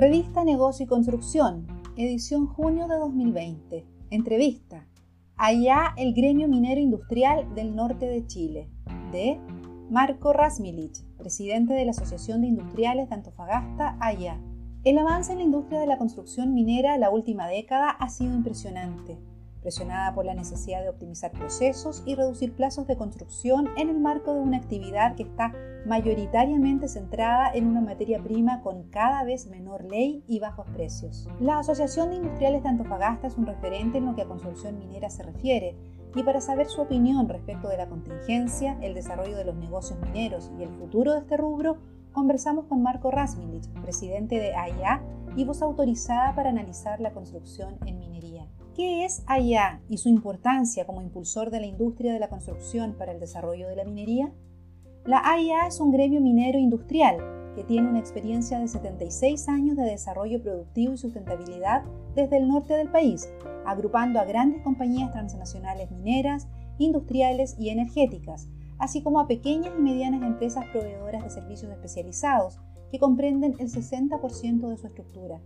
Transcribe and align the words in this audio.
Revista 0.00 0.44
Negocio 0.44 0.84
y 0.84 0.88
Construcción, 0.88 1.66
edición 1.94 2.46
junio 2.46 2.88
de 2.88 2.96
2020. 2.96 3.84
Entrevista. 4.08 4.88
Allá 5.36 5.92
el 5.98 6.14
gremio 6.14 6.48
minero 6.48 6.80
industrial 6.80 7.54
del 7.54 7.76
norte 7.76 8.06
de 8.06 8.26
Chile. 8.26 8.70
De 9.12 9.38
Marco 9.90 10.32
Rasmilich, 10.32 11.04
presidente 11.18 11.74
de 11.74 11.84
la 11.84 11.90
Asociación 11.90 12.40
de 12.40 12.46
Industriales 12.46 13.10
de 13.10 13.14
Antofagasta, 13.14 13.98
Allá. 14.00 14.40
El 14.84 14.96
avance 14.96 15.32
en 15.32 15.38
la 15.38 15.44
industria 15.44 15.80
de 15.80 15.86
la 15.86 15.98
construcción 15.98 16.54
minera 16.54 16.96
la 16.96 17.10
última 17.10 17.46
década 17.46 17.90
ha 17.90 18.08
sido 18.08 18.34
impresionante 18.34 19.18
presionada 19.60 20.14
por 20.14 20.24
la 20.24 20.34
necesidad 20.34 20.82
de 20.82 20.88
optimizar 20.88 21.32
procesos 21.32 22.02
y 22.06 22.14
reducir 22.14 22.54
plazos 22.54 22.86
de 22.86 22.96
construcción 22.96 23.68
en 23.76 23.88
el 23.88 24.00
marco 24.00 24.34
de 24.34 24.40
una 24.40 24.56
actividad 24.56 25.16
que 25.16 25.24
está 25.24 25.52
mayoritariamente 25.86 26.88
centrada 26.88 27.50
en 27.52 27.66
una 27.66 27.80
materia 27.80 28.22
prima 28.22 28.60
con 28.62 28.84
cada 28.90 29.24
vez 29.24 29.46
menor 29.46 29.84
ley 29.84 30.24
y 30.28 30.40
bajos 30.40 30.66
precios. 30.70 31.28
La 31.40 31.58
Asociación 31.58 32.10
de 32.10 32.16
Industriales 32.16 32.62
de 32.62 32.68
Antofagasta 32.68 33.26
es 33.26 33.36
un 33.36 33.46
referente 33.46 33.98
en 33.98 34.06
lo 34.06 34.14
que 34.14 34.22
a 34.22 34.28
construcción 34.28 34.78
minera 34.78 35.10
se 35.10 35.22
refiere, 35.22 35.76
y 36.14 36.22
para 36.22 36.40
saber 36.40 36.66
su 36.66 36.82
opinión 36.82 37.28
respecto 37.28 37.68
de 37.68 37.76
la 37.76 37.88
contingencia, 37.88 38.76
el 38.80 38.94
desarrollo 38.94 39.36
de 39.36 39.44
los 39.44 39.54
negocios 39.56 40.00
mineros 40.00 40.50
y 40.58 40.64
el 40.64 40.70
futuro 40.70 41.12
de 41.12 41.20
este 41.20 41.36
rubro, 41.36 41.78
conversamos 42.12 42.66
con 42.66 42.82
Marco 42.82 43.10
Rasmilich, 43.10 43.68
presidente 43.80 44.40
de 44.40 44.54
AIA 44.54 45.02
y 45.36 45.44
voz 45.44 45.62
autorizada 45.62 46.34
para 46.34 46.50
analizar 46.50 47.00
la 47.00 47.12
construcción 47.12 47.78
en 47.86 47.98
minería. 47.98 48.48
¿Qué 48.80 49.04
es 49.04 49.22
AIA 49.26 49.82
y 49.90 49.98
su 49.98 50.08
importancia 50.08 50.86
como 50.86 51.02
impulsor 51.02 51.50
de 51.50 51.60
la 51.60 51.66
industria 51.66 52.14
de 52.14 52.18
la 52.18 52.30
construcción 52.30 52.94
para 52.94 53.12
el 53.12 53.20
desarrollo 53.20 53.68
de 53.68 53.76
la 53.76 53.84
minería? 53.84 54.32
La 55.04 55.20
AIA 55.22 55.66
es 55.66 55.80
un 55.80 55.92
gremio 55.92 56.22
minero 56.22 56.58
industrial 56.58 57.18
que 57.54 57.62
tiene 57.62 57.90
una 57.90 57.98
experiencia 57.98 58.58
de 58.58 58.68
76 58.68 59.50
años 59.50 59.76
de 59.76 59.82
desarrollo 59.82 60.40
productivo 60.40 60.94
y 60.94 60.96
sustentabilidad 60.96 61.84
desde 62.14 62.38
el 62.38 62.48
norte 62.48 62.72
del 62.72 62.88
país, 62.88 63.30
agrupando 63.66 64.18
a 64.18 64.24
grandes 64.24 64.62
compañías 64.62 65.12
transnacionales 65.12 65.90
mineras, 65.90 66.48
industriales 66.78 67.56
y 67.58 67.68
energéticas, 67.68 68.48
así 68.78 69.02
como 69.02 69.20
a 69.20 69.26
pequeñas 69.28 69.74
y 69.78 69.82
medianas 69.82 70.22
empresas 70.22 70.64
proveedoras 70.72 71.22
de 71.22 71.28
servicios 71.28 71.70
especializados 71.70 72.58
que 72.90 72.98
comprenden 72.98 73.56
el 73.58 73.70
60% 73.70 74.68
de 74.70 74.76
su 74.78 74.86
estructura. 74.86 75.38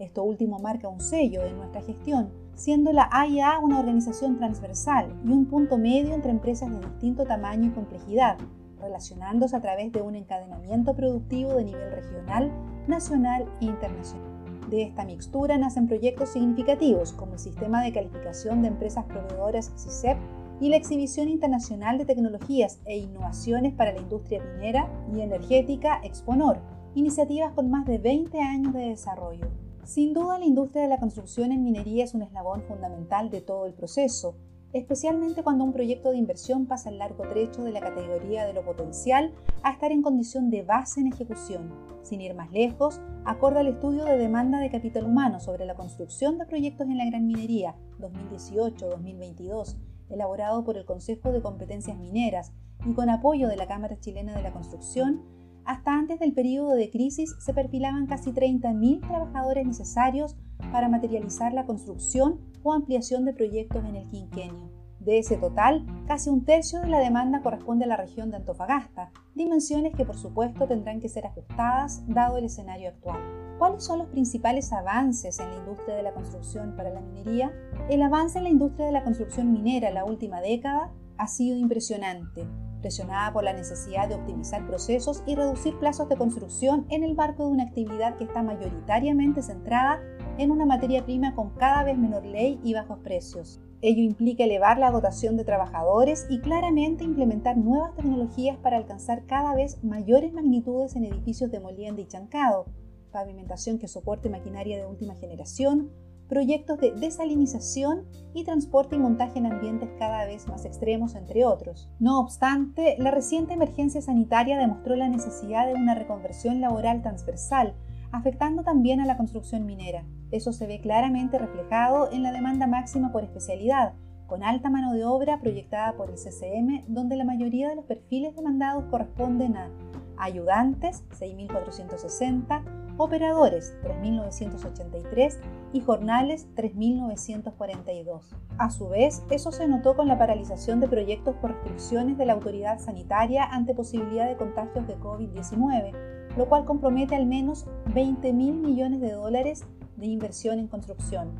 Esto 0.00 0.24
último 0.24 0.58
marca 0.58 0.88
un 0.88 1.00
sello 1.00 1.44
en 1.44 1.56
nuestra 1.56 1.80
gestión, 1.80 2.42
siendo 2.54 2.92
la 2.92 3.08
AIA 3.10 3.58
una 3.58 3.80
organización 3.80 4.36
transversal 4.36 5.14
y 5.24 5.30
un 5.30 5.46
punto 5.46 5.78
medio 5.78 6.14
entre 6.14 6.30
empresas 6.30 6.70
de 6.70 6.86
distinto 6.86 7.24
tamaño 7.24 7.68
y 7.68 7.72
complejidad, 7.72 8.38
relacionándose 8.80 9.56
a 9.56 9.60
través 9.60 9.92
de 9.92 10.02
un 10.02 10.14
encadenamiento 10.14 10.94
productivo 10.94 11.54
de 11.54 11.64
nivel 11.64 11.90
regional, 11.90 12.52
nacional 12.86 13.46
e 13.60 13.64
internacional. 13.64 14.34
De 14.68 14.82
esta 14.82 15.04
mixtura 15.04 15.58
nacen 15.58 15.88
proyectos 15.88 16.30
significativos 16.30 17.12
como 17.12 17.34
el 17.34 17.38
Sistema 17.38 17.82
de 17.82 17.92
Calificación 17.92 18.62
de 18.62 18.68
Empresas 18.68 19.04
Proveedoras 19.04 19.72
CICEP 19.76 20.18
y 20.60 20.68
la 20.68 20.76
Exhibición 20.76 21.28
Internacional 21.28 21.98
de 21.98 22.04
Tecnologías 22.04 22.80
e 22.84 22.96
Innovaciones 22.96 23.74
para 23.74 23.92
la 23.92 24.00
Industria 24.00 24.42
Minera 24.42 24.88
y 25.14 25.20
Energética 25.20 26.00
Exponor, 26.02 26.58
iniciativas 26.94 27.52
con 27.52 27.70
más 27.70 27.86
de 27.86 27.98
20 27.98 28.40
años 28.40 28.72
de 28.72 28.88
desarrollo. 28.90 29.63
Sin 29.84 30.14
duda, 30.14 30.38
la 30.38 30.46
industria 30.46 30.82
de 30.82 30.88
la 30.88 30.98
construcción 30.98 31.52
en 31.52 31.62
minería 31.62 32.04
es 32.04 32.14
un 32.14 32.22
eslabón 32.22 32.62
fundamental 32.62 33.28
de 33.30 33.42
todo 33.42 33.66
el 33.66 33.74
proceso, 33.74 34.34
especialmente 34.72 35.42
cuando 35.42 35.62
un 35.62 35.74
proyecto 35.74 36.10
de 36.10 36.16
inversión 36.16 36.66
pasa 36.66 36.88
el 36.88 36.98
largo 36.98 37.24
trecho 37.28 37.62
de 37.62 37.72
la 37.72 37.80
categoría 37.80 38.46
de 38.46 38.54
lo 38.54 38.64
potencial 38.64 39.34
a 39.62 39.72
estar 39.72 39.92
en 39.92 40.00
condición 40.00 40.48
de 40.48 40.62
base 40.62 41.00
en 41.00 41.08
ejecución. 41.08 41.70
Sin 42.02 42.22
ir 42.22 42.34
más 42.34 42.50
lejos, 42.50 43.02
acorda 43.26 43.60
el 43.60 43.68
estudio 43.68 44.06
de 44.06 44.16
demanda 44.16 44.58
de 44.58 44.70
capital 44.70 45.04
humano 45.04 45.38
sobre 45.38 45.66
la 45.66 45.74
construcción 45.74 46.38
de 46.38 46.46
proyectos 46.46 46.88
en 46.88 46.96
la 46.96 47.04
gran 47.04 47.26
minería 47.26 47.76
2018-2022, 48.00 49.76
elaborado 50.08 50.64
por 50.64 50.78
el 50.78 50.86
Consejo 50.86 51.30
de 51.30 51.42
Competencias 51.42 51.98
Mineras 51.98 52.52
y 52.86 52.94
con 52.94 53.10
apoyo 53.10 53.48
de 53.48 53.56
la 53.56 53.66
Cámara 53.66 54.00
Chilena 54.00 54.34
de 54.34 54.42
la 54.42 54.52
Construcción, 54.52 55.22
hasta 55.64 55.92
antes 55.92 56.18
del 56.18 56.32
periodo 56.32 56.70
de 56.70 56.90
crisis 56.90 57.34
se 57.38 57.54
perfilaban 57.54 58.06
casi 58.06 58.32
30.000 58.32 59.06
trabajadores 59.06 59.66
necesarios 59.66 60.36
para 60.72 60.88
materializar 60.88 61.52
la 61.52 61.66
construcción 61.66 62.40
o 62.62 62.72
ampliación 62.72 63.24
de 63.24 63.34
proyectos 63.34 63.84
en 63.84 63.96
el 63.96 64.08
quinquenio. 64.08 64.70
De 65.04 65.18
ese 65.18 65.36
total, 65.36 65.84
casi 66.06 66.30
un 66.30 66.46
tercio 66.46 66.80
de 66.80 66.88
la 66.88 66.98
demanda 66.98 67.42
corresponde 67.42 67.84
a 67.84 67.88
la 67.88 67.98
región 67.98 68.30
de 68.30 68.38
Antofagasta, 68.38 69.12
dimensiones 69.34 69.94
que 69.94 70.06
por 70.06 70.16
supuesto 70.16 70.66
tendrán 70.66 71.00
que 71.00 71.10
ser 71.10 71.26
ajustadas 71.26 72.02
dado 72.08 72.38
el 72.38 72.44
escenario 72.44 72.88
actual. 72.88 73.20
¿Cuáles 73.58 73.84
son 73.84 73.98
los 73.98 74.08
principales 74.08 74.72
avances 74.72 75.38
en 75.40 75.50
la 75.50 75.56
industria 75.56 75.94
de 75.94 76.04
la 76.04 76.14
construcción 76.14 76.74
para 76.74 76.88
la 76.88 77.02
minería? 77.02 77.52
El 77.90 78.00
avance 78.00 78.38
en 78.38 78.44
la 78.44 78.50
industria 78.50 78.86
de 78.86 78.92
la 78.92 79.04
construcción 79.04 79.52
minera 79.52 79.88
en 79.88 79.94
la 79.94 80.06
última 80.06 80.40
década 80.40 80.90
ha 81.18 81.26
sido 81.26 81.58
impresionante, 81.58 82.46
presionada 82.84 83.32
por 83.32 83.44
la 83.44 83.54
necesidad 83.54 84.10
de 84.10 84.14
optimizar 84.14 84.66
procesos 84.66 85.22
y 85.24 85.34
reducir 85.34 85.74
plazos 85.78 86.06
de 86.10 86.18
construcción 86.18 86.84
en 86.90 87.02
el 87.02 87.14
marco 87.14 87.46
de 87.46 87.52
una 87.52 87.62
actividad 87.62 88.14
que 88.18 88.24
está 88.24 88.42
mayoritariamente 88.42 89.40
centrada 89.40 90.02
en 90.36 90.50
una 90.50 90.66
materia 90.66 91.02
prima 91.02 91.34
con 91.34 91.48
cada 91.54 91.82
vez 91.82 91.96
menor 91.96 92.26
ley 92.26 92.60
y 92.62 92.74
bajos 92.74 92.98
precios. 92.98 93.58
Ello 93.80 94.02
implica 94.02 94.44
elevar 94.44 94.76
la 94.76 94.90
dotación 94.90 95.38
de 95.38 95.44
trabajadores 95.44 96.26
y 96.28 96.40
claramente 96.40 97.04
implementar 97.04 97.56
nuevas 97.56 97.94
tecnologías 97.94 98.58
para 98.58 98.76
alcanzar 98.76 99.24
cada 99.24 99.54
vez 99.54 99.82
mayores 99.82 100.34
magnitudes 100.34 100.94
en 100.94 101.04
edificios 101.04 101.50
de 101.50 101.60
molienda 101.60 102.02
y 102.02 102.06
chancado, 102.06 102.66
pavimentación 103.12 103.78
que 103.78 103.88
soporte 103.88 104.28
maquinaria 104.28 104.76
de 104.76 104.84
última 104.84 105.14
generación, 105.14 105.90
proyectos 106.34 106.80
de 106.80 106.90
desalinización 106.90 108.02
y 108.34 108.42
transporte 108.42 108.96
y 108.96 108.98
montaje 108.98 109.38
en 109.38 109.46
ambientes 109.46 109.88
cada 110.00 110.26
vez 110.26 110.48
más 110.48 110.64
extremos, 110.64 111.14
entre 111.14 111.44
otros. 111.44 111.88
No 112.00 112.18
obstante, 112.18 112.96
la 112.98 113.12
reciente 113.12 113.54
emergencia 113.54 114.02
sanitaria 114.02 114.58
demostró 114.58 114.96
la 114.96 115.08
necesidad 115.08 115.68
de 115.68 115.74
una 115.74 115.94
reconversión 115.94 116.60
laboral 116.60 117.02
transversal, 117.02 117.76
afectando 118.10 118.64
también 118.64 119.00
a 119.00 119.06
la 119.06 119.16
construcción 119.16 119.64
minera. 119.64 120.04
Eso 120.32 120.52
se 120.52 120.66
ve 120.66 120.80
claramente 120.80 121.38
reflejado 121.38 122.10
en 122.10 122.24
la 122.24 122.32
demanda 122.32 122.66
máxima 122.66 123.12
por 123.12 123.22
especialidad, 123.22 123.92
con 124.26 124.42
alta 124.42 124.70
mano 124.70 124.92
de 124.92 125.04
obra 125.04 125.38
proyectada 125.38 125.92
por 125.96 126.10
el 126.10 126.16
CCM, 126.16 126.82
donde 126.88 127.14
la 127.14 127.24
mayoría 127.24 127.68
de 127.68 127.76
los 127.76 127.84
perfiles 127.84 128.34
demandados 128.34 128.86
corresponden 128.90 129.56
a 129.56 129.70
ayudantes, 130.18 131.04
6.460, 131.18 132.62
operadores 132.96 133.76
3.983 133.82 135.38
y 135.72 135.80
jornales 135.80 136.46
3.942. 136.54 138.22
A 138.58 138.70
su 138.70 138.88
vez, 138.88 139.24
eso 139.30 139.50
se 139.50 139.66
notó 139.66 139.96
con 139.96 140.06
la 140.06 140.18
paralización 140.18 140.80
de 140.80 140.88
proyectos 140.88 141.34
por 141.36 141.52
restricciones 141.52 142.16
de 142.16 142.26
la 142.26 142.34
autoridad 142.34 142.78
sanitaria 142.78 143.44
ante 143.44 143.74
posibilidad 143.74 144.28
de 144.28 144.36
contagios 144.36 144.86
de 144.86 144.96
COVID-19, 144.98 145.92
lo 146.36 146.48
cual 146.48 146.64
compromete 146.64 147.16
al 147.16 147.26
menos 147.26 147.66
20.000 147.86 148.32
millones 148.32 149.00
de 149.00 149.12
dólares 149.12 149.64
de 149.96 150.06
inversión 150.06 150.58
en 150.58 150.68
construcción. 150.68 151.32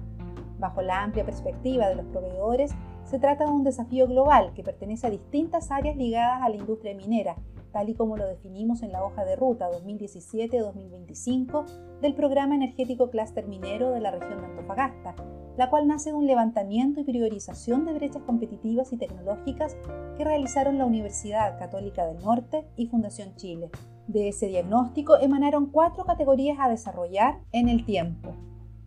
Bajo 0.58 0.82
la 0.82 1.02
amplia 1.02 1.24
perspectiva 1.24 1.88
de 1.88 1.96
los 1.96 2.06
proveedores, 2.06 2.72
se 3.04 3.18
trata 3.18 3.44
de 3.44 3.50
un 3.50 3.64
desafío 3.64 4.08
global 4.08 4.52
que 4.54 4.62
pertenece 4.62 5.06
a 5.06 5.10
distintas 5.10 5.70
áreas 5.70 5.96
ligadas 5.96 6.42
a 6.42 6.48
la 6.48 6.56
industria 6.56 6.94
minera 6.94 7.36
tal 7.74 7.90
y 7.90 7.94
como 7.94 8.16
lo 8.16 8.26
definimos 8.26 8.82
en 8.82 8.92
la 8.92 9.04
hoja 9.04 9.24
de 9.24 9.34
ruta 9.34 9.68
2017-2025 9.70 12.00
del 12.00 12.14
Programa 12.14 12.54
Energético 12.54 13.10
Clúster 13.10 13.48
Minero 13.48 13.90
de 13.90 14.00
la 14.00 14.12
región 14.12 14.40
de 14.40 14.46
Antofagasta, 14.46 15.16
la 15.58 15.68
cual 15.68 15.88
nace 15.88 16.10
de 16.10 16.16
un 16.16 16.26
levantamiento 16.26 17.00
y 17.00 17.04
priorización 17.04 17.84
de 17.84 17.94
brechas 17.94 18.22
competitivas 18.22 18.92
y 18.92 18.96
tecnológicas 18.96 19.76
que 20.16 20.24
realizaron 20.24 20.78
la 20.78 20.86
Universidad 20.86 21.58
Católica 21.58 22.06
del 22.06 22.22
Norte 22.22 22.64
y 22.76 22.86
Fundación 22.86 23.34
Chile. 23.34 23.70
De 24.06 24.28
ese 24.28 24.46
diagnóstico 24.46 25.18
emanaron 25.18 25.66
cuatro 25.66 26.04
categorías 26.04 26.58
a 26.60 26.68
desarrollar 26.68 27.40
en 27.50 27.68
el 27.68 27.84
tiempo 27.84 28.36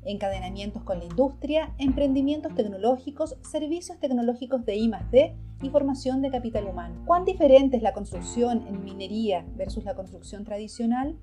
encadenamientos 0.07 0.83
con 0.83 0.99
la 0.99 1.05
industria, 1.05 1.73
emprendimientos 1.77 2.55
tecnológicos, 2.55 3.37
servicios 3.41 3.99
tecnológicos 3.99 4.65
de 4.65 4.75
I+D 4.75 5.35
y 5.61 5.69
formación 5.69 6.21
de 6.21 6.31
capital 6.31 6.65
humano. 6.65 7.03
¿Cuán 7.05 7.25
diferente 7.25 7.77
es 7.77 7.83
la 7.83 7.93
construcción 7.93 8.65
en 8.67 8.83
minería 8.83 9.45
versus 9.55 9.83
la 9.83 9.95
construcción 9.95 10.43
tradicional? 10.43 11.17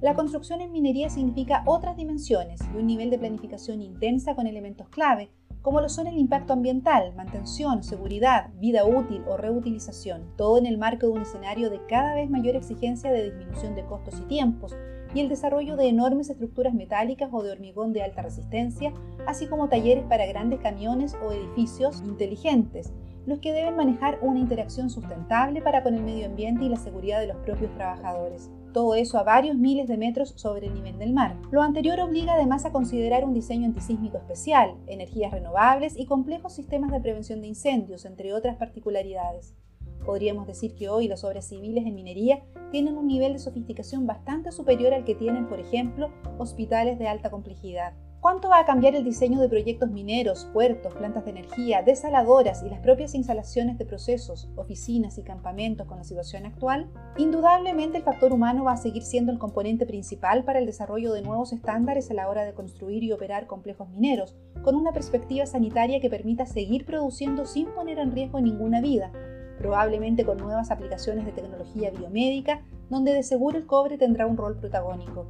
La 0.00 0.14
construcción 0.14 0.60
en 0.60 0.72
minería 0.72 1.10
significa 1.10 1.62
otras 1.66 1.96
dimensiones 1.96 2.60
y 2.74 2.76
un 2.76 2.86
nivel 2.86 3.10
de 3.10 3.18
planificación 3.18 3.80
intensa 3.82 4.34
con 4.34 4.48
elementos 4.48 4.88
clave, 4.88 5.30
como 5.62 5.80
lo 5.80 5.88
son 5.88 6.08
el 6.08 6.18
impacto 6.18 6.52
ambiental, 6.52 7.14
mantención, 7.14 7.84
seguridad, 7.84 8.50
vida 8.54 8.84
útil 8.84 9.22
o 9.28 9.36
reutilización, 9.36 10.26
todo 10.36 10.58
en 10.58 10.66
el 10.66 10.76
marco 10.76 11.06
de 11.06 11.12
un 11.12 11.22
escenario 11.22 11.70
de 11.70 11.80
cada 11.86 12.16
vez 12.16 12.28
mayor 12.28 12.56
exigencia 12.56 13.12
de 13.12 13.30
disminución 13.30 13.76
de 13.76 13.84
costos 13.84 14.18
y 14.18 14.24
tiempos, 14.24 14.74
y 15.14 15.20
el 15.20 15.28
desarrollo 15.28 15.76
de 15.76 15.88
enormes 15.88 16.30
estructuras 16.30 16.74
metálicas 16.74 17.30
o 17.32 17.42
de 17.42 17.52
hormigón 17.52 17.92
de 17.92 18.02
alta 18.02 18.22
resistencia, 18.22 18.92
así 19.26 19.46
como 19.46 19.68
talleres 19.68 20.04
para 20.04 20.26
grandes 20.26 20.60
camiones 20.60 21.16
o 21.24 21.32
edificios 21.32 22.02
inteligentes, 22.02 22.92
los 23.26 23.38
que 23.38 23.52
deben 23.52 23.76
manejar 23.76 24.18
una 24.22 24.40
interacción 24.40 24.90
sustentable 24.90 25.62
para 25.62 25.82
con 25.82 25.94
el 25.94 26.02
medio 26.02 26.26
ambiente 26.26 26.64
y 26.64 26.68
la 26.68 26.76
seguridad 26.76 27.20
de 27.20 27.28
los 27.28 27.36
propios 27.38 27.72
trabajadores. 27.74 28.50
Todo 28.72 28.94
eso 28.94 29.18
a 29.18 29.22
varios 29.22 29.56
miles 29.56 29.86
de 29.86 29.98
metros 29.98 30.30
sobre 30.36 30.66
el 30.66 30.74
nivel 30.74 30.98
del 30.98 31.12
mar. 31.12 31.36
Lo 31.50 31.62
anterior 31.62 32.00
obliga 32.00 32.34
además 32.34 32.64
a 32.64 32.72
considerar 32.72 33.24
un 33.24 33.34
diseño 33.34 33.66
antisísmico 33.66 34.16
especial, 34.16 34.74
energías 34.86 35.30
renovables 35.30 35.96
y 35.96 36.06
complejos 36.06 36.54
sistemas 36.54 36.90
de 36.90 37.00
prevención 37.00 37.42
de 37.42 37.48
incendios, 37.48 38.06
entre 38.06 38.32
otras 38.32 38.56
particularidades. 38.56 39.54
Podríamos 40.04 40.46
decir 40.46 40.74
que 40.74 40.88
hoy 40.88 41.08
las 41.08 41.24
obras 41.24 41.46
civiles 41.46 41.86
en 41.86 41.94
minería 41.94 42.42
tienen 42.70 42.96
un 42.96 43.06
nivel 43.06 43.34
de 43.34 43.38
sofisticación 43.38 44.06
bastante 44.06 44.50
superior 44.50 44.94
al 44.94 45.04
que 45.04 45.14
tienen, 45.14 45.48
por 45.48 45.60
ejemplo, 45.60 46.10
hospitales 46.38 46.98
de 46.98 47.08
alta 47.08 47.30
complejidad. 47.30 47.94
¿Cuánto 48.22 48.48
va 48.48 48.60
a 48.60 48.64
cambiar 48.64 48.94
el 48.94 49.02
diseño 49.02 49.40
de 49.40 49.48
proyectos 49.48 49.90
mineros, 49.90 50.48
puertos, 50.52 50.94
plantas 50.94 51.24
de 51.24 51.32
energía, 51.32 51.82
desaladoras 51.82 52.62
y 52.62 52.70
las 52.70 52.78
propias 52.78 53.16
instalaciones 53.16 53.78
de 53.78 53.84
procesos, 53.84 54.48
oficinas 54.54 55.18
y 55.18 55.24
campamentos 55.24 55.88
con 55.88 55.98
la 55.98 56.04
situación 56.04 56.46
actual? 56.46 56.88
Indudablemente 57.18 57.98
el 57.98 58.04
factor 58.04 58.32
humano 58.32 58.62
va 58.62 58.74
a 58.74 58.76
seguir 58.76 59.02
siendo 59.02 59.32
el 59.32 59.40
componente 59.40 59.86
principal 59.86 60.44
para 60.44 60.60
el 60.60 60.66
desarrollo 60.66 61.12
de 61.12 61.22
nuevos 61.22 61.52
estándares 61.52 62.12
a 62.12 62.14
la 62.14 62.28
hora 62.28 62.44
de 62.44 62.54
construir 62.54 63.02
y 63.02 63.10
operar 63.10 63.48
complejos 63.48 63.88
mineros, 63.88 64.36
con 64.62 64.76
una 64.76 64.92
perspectiva 64.92 65.44
sanitaria 65.44 65.98
que 65.98 66.08
permita 66.08 66.46
seguir 66.46 66.86
produciendo 66.86 67.44
sin 67.44 67.66
poner 67.74 67.98
en 67.98 68.12
riesgo 68.12 68.40
ninguna 68.40 68.80
vida, 68.80 69.10
probablemente 69.58 70.24
con 70.24 70.38
nuevas 70.38 70.70
aplicaciones 70.70 71.24
de 71.24 71.32
tecnología 71.32 71.90
biomédica, 71.90 72.62
donde 72.90 73.12
de 73.12 73.22
seguro 73.22 73.58
el 73.58 73.66
cobre 73.66 73.98
tendrá 73.98 74.26
un 74.26 74.36
rol 74.36 74.56
protagónico. 74.56 75.26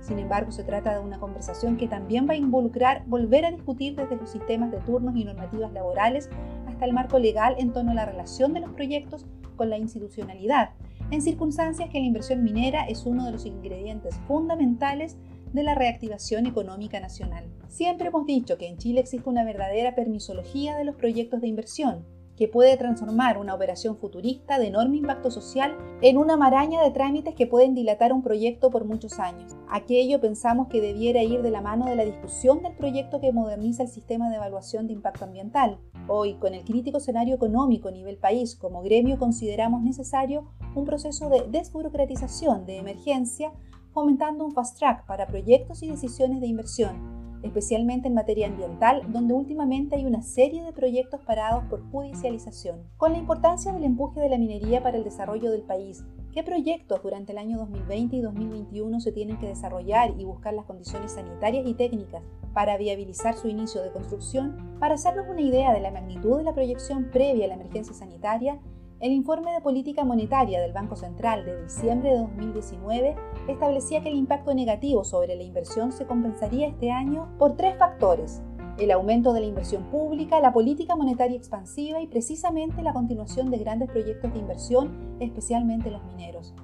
Sin 0.00 0.18
embargo, 0.18 0.52
se 0.52 0.62
trata 0.62 0.94
de 0.94 1.00
una 1.00 1.18
conversación 1.18 1.76
que 1.76 1.88
también 1.88 2.28
va 2.28 2.34
a 2.34 2.36
involucrar 2.36 3.04
volver 3.06 3.44
a 3.44 3.50
discutir 3.50 3.96
desde 3.96 4.16
los 4.16 4.30
sistemas 4.30 4.70
de 4.70 4.78
turnos 4.78 5.16
y 5.16 5.24
normativas 5.24 5.72
laborales 5.72 6.28
hasta 6.66 6.84
el 6.84 6.92
marco 6.92 7.18
legal 7.18 7.56
en 7.58 7.72
torno 7.72 7.90
a 7.92 7.94
la 7.94 8.04
relación 8.04 8.52
de 8.52 8.60
los 8.60 8.70
proyectos 8.70 9.26
con 9.56 9.70
la 9.70 9.78
institucionalidad, 9.78 10.70
en 11.10 11.22
circunstancias 11.22 11.88
que 11.90 11.98
la 11.98 12.06
inversión 12.06 12.44
minera 12.44 12.84
es 12.86 13.06
uno 13.06 13.24
de 13.24 13.32
los 13.32 13.46
ingredientes 13.46 14.16
fundamentales 14.28 15.16
de 15.52 15.62
la 15.62 15.74
reactivación 15.74 16.46
económica 16.46 17.00
nacional. 17.00 17.44
Siempre 17.68 18.08
hemos 18.08 18.26
dicho 18.26 18.58
que 18.58 18.68
en 18.68 18.76
Chile 18.76 19.00
existe 19.00 19.28
una 19.28 19.44
verdadera 19.44 19.94
permisología 19.94 20.76
de 20.76 20.84
los 20.84 20.96
proyectos 20.96 21.40
de 21.40 21.48
inversión, 21.48 22.04
que 22.36 22.48
puede 22.48 22.76
transformar 22.76 23.38
una 23.38 23.54
operación 23.54 23.96
futurista 23.96 24.58
de 24.58 24.66
enorme 24.66 24.98
impacto 24.98 25.30
social 25.30 25.76
en 26.02 26.18
una 26.18 26.36
maraña 26.36 26.82
de 26.82 26.90
trámites 26.90 27.34
que 27.34 27.46
pueden 27.46 27.74
dilatar 27.74 28.12
un 28.12 28.22
proyecto 28.22 28.70
por 28.70 28.84
muchos 28.84 29.18
años. 29.18 29.56
Aquello 29.68 30.20
pensamos 30.20 30.68
que 30.68 30.80
debiera 30.80 31.22
ir 31.22 31.42
de 31.42 31.50
la 31.50 31.62
mano 31.62 31.86
de 31.86 31.96
la 31.96 32.04
discusión 32.04 32.62
del 32.62 32.76
proyecto 32.76 33.20
que 33.20 33.32
moderniza 33.32 33.82
el 33.82 33.88
sistema 33.88 34.28
de 34.28 34.36
evaluación 34.36 34.86
de 34.86 34.92
impacto 34.92 35.24
ambiental. 35.24 35.78
Hoy, 36.08 36.34
con 36.34 36.54
el 36.54 36.64
crítico 36.64 36.98
escenario 36.98 37.34
económico 37.34 37.88
a 37.88 37.92
nivel 37.92 38.18
país, 38.18 38.54
como 38.54 38.82
gremio 38.82 39.18
consideramos 39.18 39.82
necesario 39.82 40.44
un 40.74 40.84
proceso 40.84 41.30
de 41.30 41.46
desburocratización 41.48 42.66
de 42.66 42.76
emergencia, 42.76 43.52
fomentando 43.92 44.44
un 44.44 44.52
fast 44.52 44.78
track 44.78 45.06
para 45.06 45.26
proyectos 45.26 45.82
y 45.82 45.88
decisiones 45.88 46.40
de 46.40 46.46
inversión 46.46 47.15
especialmente 47.46 48.08
en 48.08 48.14
materia 48.14 48.46
ambiental, 48.46 49.02
donde 49.08 49.34
últimamente 49.34 49.96
hay 49.96 50.04
una 50.04 50.22
serie 50.22 50.62
de 50.62 50.72
proyectos 50.72 51.20
parados 51.22 51.64
por 51.70 51.88
judicialización. 51.90 52.82
Con 52.96 53.12
la 53.12 53.18
importancia 53.18 53.72
del 53.72 53.84
empuje 53.84 54.20
de 54.20 54.28
la 54.28 54.38
minería 54.38 54.82
para 54.82 54.98
el 54.98 55.04
desarrollo 55.04 55.50
del 55.50 55.62
país, 55.62 56.04
¿qué 56.32 56.42
proyectos 56.42 57.02
durante 57.02 57.32
el 57.32 57.38
año 57.38 57.58
2020 57.58 58.16
y 58.16 58.20
2021 58.20 59.00
se 59.00 59.12
tienen 59.12 59.38
que 59.38 59.48
desarrollar 59.48 60.14
y 60.18 60.24
buscar 60.24 60.54
las 60.54 60.66
condiciones 60.66 61.12
sanitarias 61.12 61.66
y 61.66 61.74
técnicas 61.74 62.22
para 62.52 62.76
viabilizar 62.76 63.34
su 63.34 63.48
inicio 63.48 63.82
de 63.82 63.92
construcción? 63.92 64.76
Para 64.78 64.94
hacernos 64.94 65.26
una 65.28 65.40
idea 65.40 65.72
de 65.72 65.80
la 65.80 65.90
magnitud 65.90 66.38
de 66.38 66.44
la 66.44 66.54
proyección 66.54 67.10
previa 67.10 67.46
a 67.46 67.48
la 67.48 67.54
emergencia 67.54 67.94
sanitaria, 67.94 68.60
el 68.98 69.12
informe 69.12 69.52
de 69.52 69.60
política 69.60 70.04
monetaria 70.04 70.60
del 70.60 70.72
Banco 70.72 70.96
Central 70.96 71.44
de 71.44 71.62
diciembre 71.64 72.12
de 72.12 72.18
2019 72.18 73.14
establecía 73.46 74.00
que 74.02 74.08
el 74.08 74.16
impacto 74.16 74.54
negativo 74.54 75.04
sobre 75.04 75.36
la 75.36 75.42
inversión 75.42 75.92
se 75.92 76.06
compensaría 76.06 76.68
este 76.68 76.90
año 76.90 77.28
por 77.38 77.56
tres 77.56 77.76
factores. 77.76 78.42
El 78.78 78.90
aumento 78.90 79.34
de 79.34 79.40
la 79.40 79.46
inversión 79.46 79.84
pública, 79.90 80.40
la 80.40 80.52
política 80.52 80.96
monetaria 80.96 81.36
expansiva 81.36 82.00
y 82.00 82.06
precisamente 82.06 82.82
la 82.82 82.94
continuación 82.94 83.50
de 83.50 83.58
grandes 83.58 83.90
proyectos 83.90 84.32
de 84.32 84.38
inversión, 84.38 85.16
especialmente 85.20 85.90
los 85.90 86.04
mineros. 86.04 86.54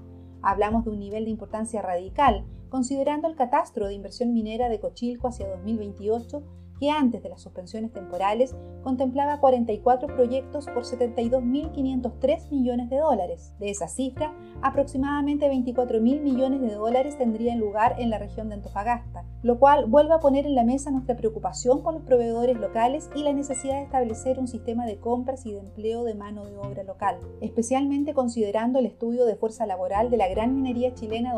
Hablamos 0.40 0.84
de 0.84 0.90
un 0.90 1.00
nivel 1.00 1.24
de 1.24 1.30
importancia 1.30 1.82
radical, 1.82 2.46
considerando 2.70 3.28
el 3.28 3.36
catastro 3.36 3.88
de 3.88 3.94
inversión 3.94 4.32
minera 4.32 4.70
de 4.70 4.80
Cochilco 4.80 5.28
hacia 5.28 5.48
2028 5.48 6.42
que 6.82 6.90
antes 6.90 7.22
de 7.22 7.28
las 7.28 7.40
suspensiones 7.40 7.92
temporales 7.92 8.56
contemplaba 8.82 9.38
44 9.38 10.08
proyectos 10.08 10.66
por 10.66 10.82
72.503 10.82 12.50
millones 12.50 12.90
de 12.90 12.98
dólares. 12.98 13.54
De 13.60 13.70
esa 13.70 13.86
cifra, 13.86 14.34
aproximadamente 14.62 15.48
24.000 15.48 16.00
millones 16.00 16.60
de 16.60 16.74
dólares 16.74 17.16
tendrían 17.16 17.60
lugar 17.60 17.94
en 18.00 18.10
la 18.10 18.18
región 18.18 18.48
de 18.48 18.56
Antofagasta, 18.56 19.24
lo 19.44 19.60
cual 19.60 19.86
vuelve 19.86 20.14
a 20.14 20.18
poner 20.18 20.44
en 20.44 20.56
la 20.56 20.64
mesa 20.64 20.90
nuestra 20.90 21.16
preocupación 21.16 21.84
por 21.84 21.94
los 21.94 22.02
proveedores 22.02 22.58
locales 22.58 23.08
y 23.14 23.22
la 23.22 23.32
necesidad 23.32 23.76
de 23.76 23.84
establecer 23.84 24.40
un 24.40 24.48
sistema 24.48 24.84
de 24.84 24.98
compras 24.98 25.46
y 25.46 25.52
de 25.52 25.60
empleo 25.60 26.02
de 26.02 26.16
mano 26.16 26.44
de 26.46 26.58
obra 26.58 26.82
local, 26.82 27.20
especialmente 27.40 28.12
considerando 28.12 28.80
el 28.80 28.86
estudio 28.86 29.24
de 29.24 29.36
fuerza 29.36 29.66
laboral 29.66 30.10
de 30.10 30.16
la 30.16 30.26
gran 30.26 30.56
minería 30.56 30.92
chilena 30.94 31.32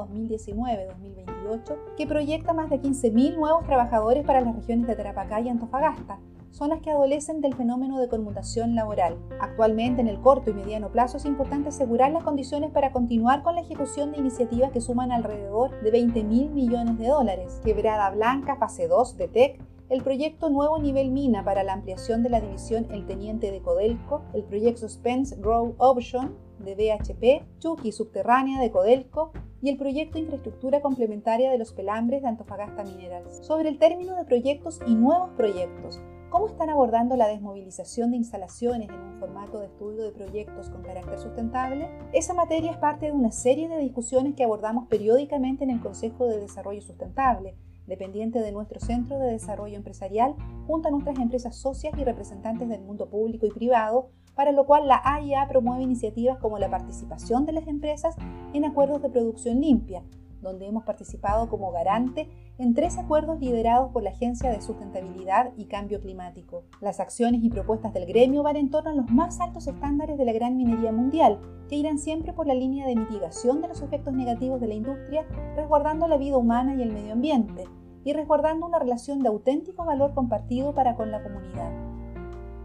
2019-2028, 1.44 1.96
que 1.96 2.06
proyecta 2.06 2.52
más 2.52 2.70
de 2.70 2.80
15.000 2.80 3.36
nuevos 3.36 3.64
trabajadores 3.64 4.24
para 4.24 4.40
las 4.40 4.54
regiones 4.54 4.86
de 4.86 4.96
Tarapacá 4.96 5.40
y 5.40 5.48
Antofagasta, 5.48 6.18
zonas 6.50 6.80
que 6.80 6.90
adolecen 6.90 7.40
del 7.40 7.54
fenómeno 7.54 8.00
de 8.00 8.08
conmutación 8.08 8.74
laboral. 8.74 9.18
Actualmente, 9.40 10.00
en 10.00 10.08
el 10.08 10.20
corto 10.20 10.50
y 10.50 10.54
mediano 10.54 10.90
plazo, 10.90 11.16
es 11.16 11.24
importante 11.24 11.70
asegurar 11.70 12.12
las 12.12 12.22
condiciones 12.22 12.70
para 12.70 12.92
continuar 12.92 13.42
con 13.42 13.56
la 13.56 13.62
ejecución 13.62 14.12
de 14.12 14.18
iniciativas 14.18 14.70
que 14.70 14.80
suman 14.80 15.10
alrededor 15.10 15.80
de 15.82 15.90
20 15.90 16.22
mil 16.22 16.50
millones 16.50 16.96
de 16.98 17.08
dólares. 17.08 17.60
Quebrada 17.64 18.10
Blanca, 18.10 18.56
fase 18.56 18.86
2 18.86 19.16
de 19.16 19.28
TEC, 19.28 19.60
el 19.90 20.02
proyecto 20.02 20.48
Nuevo 20.48 20.78
Nivel 20.78 21.10
Mina 21.10 21.44
para 21.44 21.62
la 21.62 21.74
ampliación 21.74 22.22
de 22.22 22.30
la 22.30 22.40
división 22.40 22.86
El 22.90 23.06
Teniente 23.06 23.50
de 23.50 23.60
Codelco, 23.60 24.22
el 24.32 24.44
proyecto 24.44 24.88
Spence 24.88 25.36
Grow 25.36 25.74
Option 25.78 26.36
de 26.58 26.74
BHP, 26.74 27.58
Chucky 27.58 27.92
Subterránea 27.92 28.60
de 28.60 28.70
Codelco 28.70 29.32
y 29.64 29.70
el 29.70 29.78
proyecto 29.78 30.18
Infraestructura 30.18 30.82
Complementaria 30.82 31.50
de 31.50 31.56
los 31.56 31.72
Pelambres 31.72 32.20
de 32.20 32.28
Antofagasta 32.28 32.84
Minerals. 32.84 33.38
Sobre 33.46 33.70
el 33.70 33.78
término 33.78 34.14
de 34.14 34.26
proyectos 34.26 34.78
y 34.86 34.94
nuevos 34.94 35.30
proyectos, 35.38 36.02
¿cómo 36.28 36.48
están 36.48 36.68
abordando 36.68 37.16
la 37.16 37.28
desmovilización 37.28 38.10
de 38.10 38.18
instalaciones 38.18 38.90
en 38.90 39.00
un 39.00 39.18
formato 39.18 39.60
de 39.60 39.68
estudio 39.68 40.02
de 40.02 40.12
proyectos 40.12 40.68
con 40.68 40.82
carácter 40.82 41.18
sustentable? 41.18 41.88
Esa 42.12 42.34
materia 42.34 42.72
es 42.72 42.76
parte 42.76 43.06
de 43.06 43.12
una 43.12 43.30
serie 43.30 43.70
de 43.70 43.78
discusiones 43.78 44.34
que 44.34 44.44
abordamos 44.44 44.86
periódicamente 44.88 45.64
en 45.64 45.70
el 45.70 45.80
Consejo 45.80 46.26
de 46.26 46.40
Desarrollo 46.40 46.82
Sustentable, 46.82 47.56
dependiente 47.86 48.40
de 48.40 48.52
nuestro 48.52 48.80
Centro 48.80 49.18
de 49.18 49.32
Desarrollo 49.32 49.76
Empresarial, 49.76 50.34
junto 50.66 50.88
a 50.88 50.90
nuestras 50.90 51.18
empresas 51.18 51.56
socias 51.56 51.94
y 51.96 52.04
representantes 52.04 52.68
del 52.68 52.82
mundo 52.82 53.08
público 53.08 53.46
y 53.46 53.50
privado, 53.50 54.10
para 54.34 54.52
lo 54.52 54.66
cual 54.66 54.88
la 54.88 55.00
AIA 55.04 55.46
promueve 55.48 55.82
iniciativas 55.82 56.38
como 56.38 56.58
la 56.58 56.70
participación 56.70 57.46
de 57.46 57.52
las 57.52 57.66
empresas 57.68 58.16
en 58.52 58.64
acuerdos 58.64 59.02
de 59.02 59.10
producción 59.10 59.60
limpia, 59.60 60.02
donde 60.44 60.66
hemos 60.66 60.84
participado 60.84 61.48
como 61.48 61.72
garante 61.72 62.28
en 62.58 62.74
tres 62.74 62.98
acuerdos 62.98 63.40
liderados 63.40 63.90
por 63.90 64.04
la 64.04 64.10
Agencia 64.10 64.50
de 64.50 64.60
Sustentabilidad 64.60 65.52
y 65.56 65.64
Cambio 65.64 66.00
Climático. 66.00 66.64
Las 66.80 67.00
acciones 67.00 67.42
y 67.42 67.50
propuestas 67.50 67.92
del 67.92 68.06
gremio 68.06 68.44
van 68.44 68.56
en 68.56 68.70
torno 68.70 68.90
a 68.90 68.94
los 68.94 69.10
más 69.10 69.40
altos 69.40 69.66
estándares 69.66 70.16
de 70.18 70.24
la 70.24 70.32
gran 70.32 70.56
minería 70.56 70.92
mundial, 70.92 71.40
que 71.68 71.76
irán 71.76 71.98
siempre 71.98 72.32
por 72.32 72.46
la 72.46 72.54
línea 72.54 72.86
de 72.86 72.94
mitigación 72.94 73.60
de 73.60 73.68
los 73.68 73.82
efectos 73.82 74.14
negativos 74.14 74.60
de 74.60 74.68
la 74.68 74.74
industria, 74.74 75.26
resguardando 75.56 76.06
la 76.06 76.18
vida 76.18 76.36
humana 76.36 76.74
y 76.74 76.82
el 76.82 76.92
medio 76.92 77.14
ambiente, 77.14 77.64
y 78.04 78.12
resguardando 78.12 78.66
una 78.66 78.78
relación 78.78 79.20
de 79.20 79.28
auténtico 79.28 79.84
valor 79.84 80.14
compartido 80.14 80.74
para 80.74 80.94
con 80.94 81.10
la 81.10 81.22
comunidad 81.22 81.72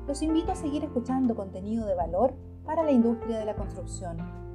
los 0.10 0.24
invito 0.24 0.52
a 0.52 0.56
seguir 0.56 0.84
escuchando 0.84 1.36
contenido 1.36 1.86
de 1.86 1.94
valor 1.94 2.34
para 2.66 2.82
la 2.82 2.92
industria 2.92 3.38
de 3.38 3.46
la 3.46 3.56
construcción. 3.56 4.49